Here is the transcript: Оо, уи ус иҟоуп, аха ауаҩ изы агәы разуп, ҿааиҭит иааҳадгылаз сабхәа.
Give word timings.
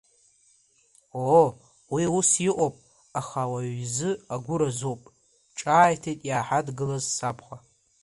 Оо, 1.23 1.45
уи 1.93 2.03
ус 2.17 2.29
иҟоуп, 2.49 2.75
аха 3.19 3.39
ауаҩ 3.43 3.69
изы 3.83 4.11
агәы 4.33 4.55
разуп, 4.61 5.01
ҿааиҭит 5.57 6.19
иааҳадгылаз 6.29 7.05
сабхәа. 7.15 7.57